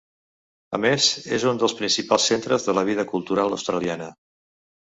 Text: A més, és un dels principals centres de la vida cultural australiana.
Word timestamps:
A 0.77 0.79
més, 0.85 1.09
és 1.37 1.45
un 1.51 1.59
dels 1.63 1.77
principals 1.81 2.25
centres 2.31 2.65
de 2.71 2.75
la 2.79 2.85
vida 2.91 3.07
cultural 3.15 3.55
australiana. 3.59 4.09